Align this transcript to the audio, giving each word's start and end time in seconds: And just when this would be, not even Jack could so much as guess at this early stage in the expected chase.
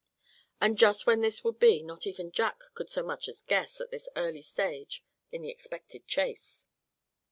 And 0.59 0.79
just 0.79 1.05
when 1.05 1.21
this 1.21 1.43
would 1.43 1.59
be, 1.59 1.83
not 1.83 2.07
even 2.07 2.31
Jack 2.31 2.61
could 2.73 2.89
so 2.89 3.03
much 3.03 3.27
as 3.27 3.43
guess 3.43 3.79
at 3.79 3.91
this 3.91 4.09
early 4.15 4.41
stage 4.41 5.03
in 5.31 5.43
the 5.43 5.49
expected 5.51 6.07
chase. 6.07 6.67